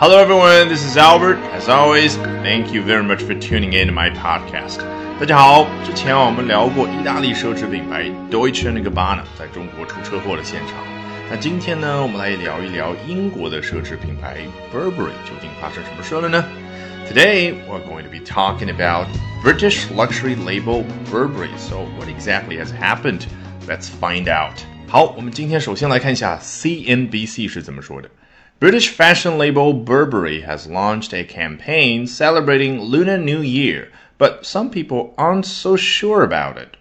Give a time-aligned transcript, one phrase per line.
[0.00, 0.68] Hello, everyone.
[0.68, 1.38] This is Albert.
[1.52, 4.80] As always, thank you very much for tuning in to my podcast.
[5.18, 10.76] 大家好，之前啊我们聊过意大利奢侈品牌 Deutsche Gabbana 在中国出车祸的现场。
[11.30, 14.38] 那今天呢，我们来聊一聊英国的奢侈品牌
[14.72, 16.44] Burberry 究竟发生什么事了呢？
[17.08, 19.06] Today we're going to be talking about
[19.42, 21.56] British luxury label Burberry.
[21.56, 23.26] So what exactly has happened?
[23.66, 24.58] Let's find out.
[24.88, 28.08] 好，我们今天首先来看一下 CNBC 是怎么说的。
[28.61, 33.87] British fashion label Burberry has launched a campaign celebrating Lunar New Year,
[34.19, 36.77] but some people aren't so sure about it.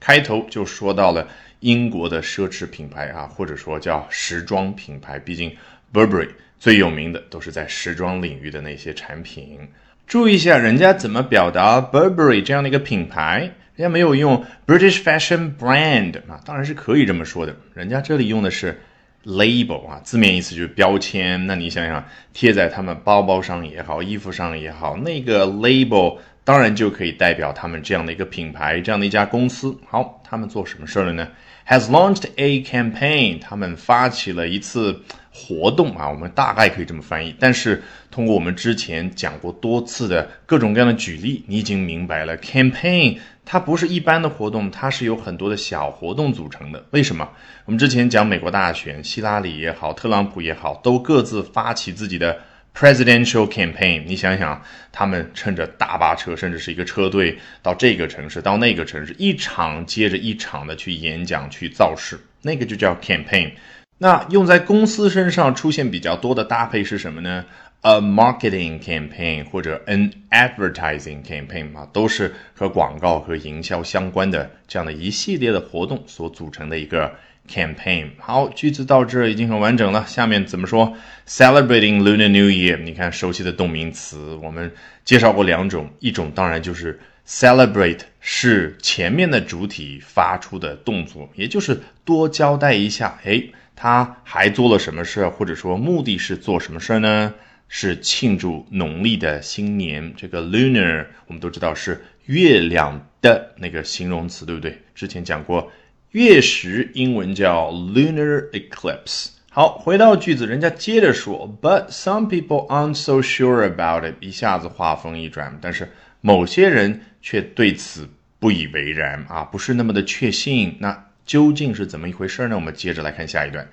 [0.00, 1.28] 开头就说到了
[1.60, 5.56] 英国的奢侈品牌啊，或者说叫时装品牌，毕竟
[5.92, 9.60] Burberry 最有名的都是在时装领域的那些产品。
[10.08, 18.80] 注意一下，人家怎么表达 Burberry 这样的一个品牌，人家没有用 British fashion brand 啊，当然是可以这么说的，人家这里用的是。
[19.24, 21.46] Label 啊，字面意思就是标签。
[21.46, 26.18] 那你想想，贴在他们包包上也好，衣服上也好，那个 label
[26.50, 29.72] 当然就可以代表他们这样的一个品牌，这样的一家公司。
[29.88, 31.28] 好，他们做什么事儿了呢
[31.68, 35.00] ？Has launched a campaign，他们发起了一次
[35.32, 37.32] 活动啊，我们大概可以这么翻译。
[37.38, 46.84] 但是通过我们之前讲过多次的各种各样的举例，你已经明白了，campaign 它不是一般的活动，它是由很多的小活动组成的。
[46.90, 47.28] 为什么？
[47.64, 52.36] 我们之前讲美国大选，希拉里也好，特朗普也好，都各自发起自己的
[52.74, 54.04] presidential campaign。
[54.06, 63.52] 你想想，他们趁着大巴车，甚至是一个车队，到这个城市，到那个城市，一场接着一场的去演讲、去造势，那个就叫 campaign。
[63.98, 67.44] 那用在公司身上出现比较多的搭配是什么呢
[67.82, 77.14] ？A marketing campaign 或者 an advertising campaign 啊，都是和广告和营销相关的这样的一系列的活动所组成的一个
[77.50, 78.10] campaign。
[78.18, 80.06] 好，句子到这已经很完整了。
[80.06, 84.72] 下面怎么说？Celebrating Lunar New Year，你看熟悉的动名词，我们
[85.04, 93.42] 介绍过两种，一种当然就是 celebrate，是前面的主体发出的动作，也就是多交代一下，哎。
[93.82, 97.32] 他还做了什么事或者说目的是做什么事呢？
[97.66, 100.12] 是庆祝农历的新年。
[100.18, 104.82] 这个 lunar 我们都知道是月亮的那个形容词，对不对？
[104.94, 105.72] 之前讲过，
[106.12, 109.28] 月食英文叫 lunar eclipse。
[109.48, 114.16] 好，回到句子，人家接着说，But some people aren't so sure about it。
[114.20, 115.88] 一下子话锋一转，但是
[116.20, 118.08] 某些人却对此
[118.40, 120.76] 不以为然啊，不是那么的确信。
[120.80, 122.56] 那究竟是怎么一回事呢？
[122.56, 123.68] 我们接着来看下一段。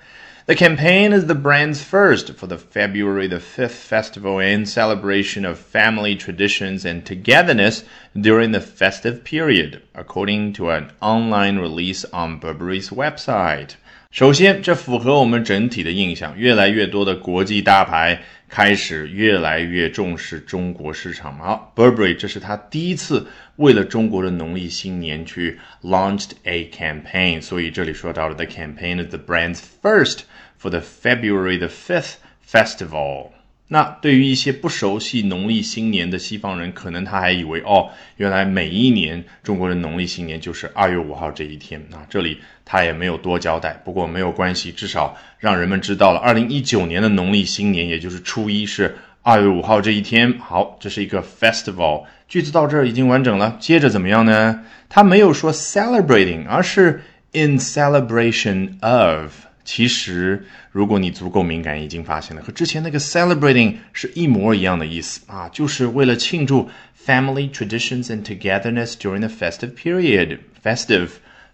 [0.47, 5.57] The campaign is the brand's first for the February the 5th festival in celebration of
[5.57, 7.83] family traditions and togetherness
[8.13, 13.75] during the festive period, according to an online release on Burberry's website.
[14.11, 21.35] 首先，这符合我们整体的印象，越来越多的国际大牌开始越来越重视中国市场。
[21.39, 23.25] 好，Burberry 这是他第一次
[23.55, 30.19] 为了中国的农历新年去 launched a campaign，所以这里说到了 the campaign is the brand's first
[30.60, 32.14] For the February the fifth
[32.46, 33.30] festival。
[33.70, 42.00] 那对于一些不熟悉农历新年的西方人，可能他还以为哦，原来每一年中国的农历新年就是二月五号这一天啊。
[42.08, 50.38] 这里他也没有多交代，不过没有关系，至少让人们知道了二零一九年的农历新年，也就是初一是二月五号这一天。
[50.38, 52.06] 好，这是一个 festival。
[52.26, 54.64] 句子到这儿已经完整了，接着怎么样呢？
[54.88, 57.02] 他没有说 celebrating，而是
[57.32, 59.30] in celebration of。
[59.70, 66.70] 其实，如果你足够敏感，已经发现了和之前那个 celebrating 是一模一样的意思啊，就是为了庆祝
[67.04, 70.38] family traditions and togetherness during the festive period。
[70.64, 71.10] festive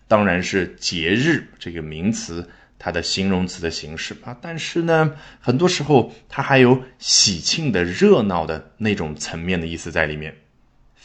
[0.06, 2.48] 当然是节日这个名词，
[2.78, 5.10] 它的形容词的形式啊，但是呢，
[5.40, 10.32] 很多时候它还有喜庆的、热闹的那种层面的意思在里面。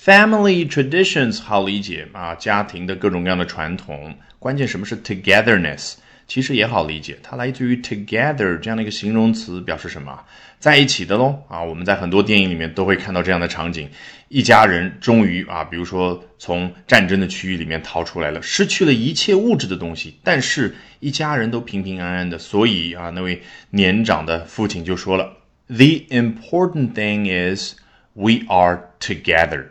[0.05, 5.95] family traditions 好理解啊，家庭的各种各样的传统，关键什么是 togetherness？
[6.29, 10.23] 其实也好理解，它来自于 together 这样的一个形容词，表示什么？
[10.59, 11.63] 在一起的喽啊！
[11.63, 13.89] 我们在很多电影里面都会看到这样的场景：
[14.27, 22.37] 一家人终于啊，比如说从战争的区域里面逃出来了，失去了一切物质的东西，但是一家人都平平安安的。
[22.37, 25.35] 所以啊，那位年长的父亲就说了
[25.67, 27.73] ：“The important thing is
[28.13, 29.65] we are together。”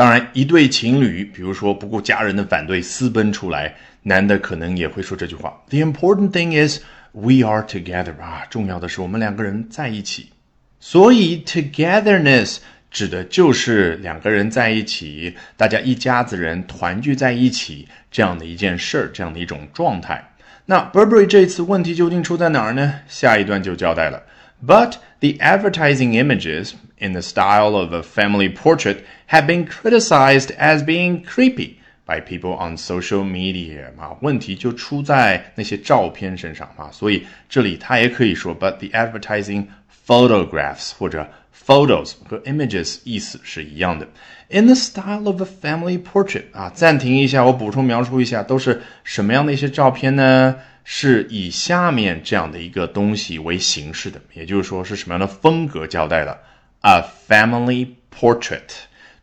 [0.00, 3.74] 当然，一对情侣，比如说不顾家人的反对私奔出来。
[4.02, 6.80] 男的可能也会说这句话：“The important thing is
[7.12, 10.30] we are together。”啊，重要的是我们两个人在一起。
[10.78, 12.56] 所以，togetherness
[12.90, 20.32] 指的就是两个人在一起，大家一家子人团聚在一起这样的一件事儿，这样的一种状态。
[20.64, 23.00] 那 Burberry 这次问题究竟出在哪儿呢？
[23.06, 24.22] 下一段就交代了。
[24.66, 26.70] But the advertising images
[27.00, 28.98] in the style of a family portrait
[29.28, 31.76] have been criticized as being creepy
[32.06, 39.66] by people on social media 啊，问题就出在那些照片身上啊，所以这里它也可以说，but the advertising
[40.06, 41.28] photographs 或者
[41.66, 44.08] photos 和 images 意思是一样的。
[44.48, 50.56] In the style of a family portrait 啊，暂停一下，我补充描述一下，都是什么样的一些照片呢？
[50.82, 56.36] 是以下面这样的一个东西为形式的，也就是说是什么样的风格交代的
[56.80, 58.60] ？A family portrait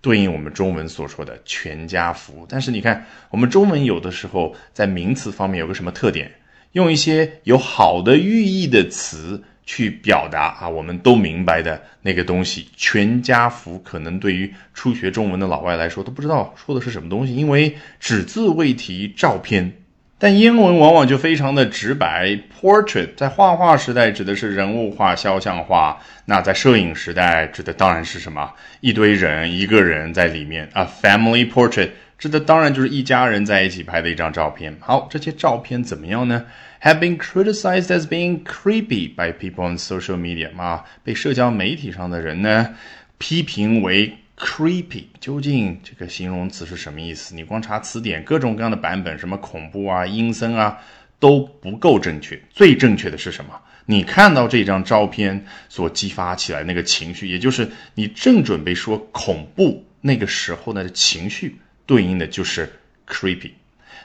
[0.01, 2.45] 对应我们中文所说的全家福。
[2.47, 6.31] 但是你看，我们中文有的时候在名词方面有个什么特点？
[6.73, 12.67] 用一些有好的寓意的词去表达啊，我们都明白的那个东西。
[12.75, 19.73] 全家福可能对于初学中文的老外来说都不知道说的是什么东西，因为只字未提照片。
[20.19, 28.51] 但英文往往就非常的直白，portrait 在画画时代指的是人物画、肖像画，那在摄影时代指的当然是什么？
[28.81, 34.75] 一堆人，一个人在里面啊，family portrait 指的当然就是一家人在一起拍的一张照片。
[34.79, 36.45] 好，这些照片怎么样呢
[36.81, 42.75] ？Have been criticized as being creepy by people on social media 啊，被社交媒体上的人呢
[43.19, 44.17] 批评为。
[44.37, 47.33] Creepy，究竟这个形容词是什么意思？
[47.33, 50.77] 你光查词典，各种各样的版本，什么恐怖啊、阴森啊，
[51.19, 52.39] 都不够正确。
[52.51, 53.59] 最正确的是什么？
[53.87, 62.71] 你看到这张照片所激发起来那个情绪，也就是你正准备说恐怖那个时候的情绪，对应的就是
[63.07, 63.51] creepy。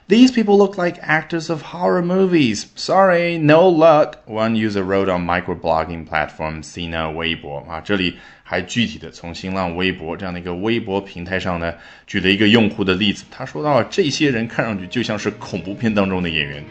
[0.08, 2.68] These people look like actors of horror movies.
[2.76, 4.20] Sorry, no luck.
[4.26, 11.74] One user wrote on microblogging platform Sina Weibo 啊，这里还具体的从新浪微博这样的一个微博平台上呢，
[12.06, 13.26] 举了一个用户的例子。
[13.30, 16.64] 他说到这些人看上去就像是恐怖片当中的演员。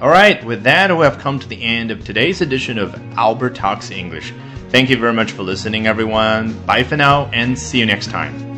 [0.00, 3.90] Alright, with that, we have come to the end of today's edition of Albert Talks
[3.90, 4.32] English.
[4.70, 6.52] Thank you very much for listening, everyone.
[6.66, 8.51] Bye for now, and see you next time.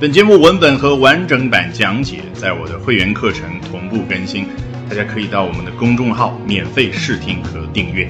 [0.00, 4.46] 本节目文本和完整版讲解在我的会员课程同步更新，
[4.88, 8.08] 大家可以到我们的公众号免费试听和订阅。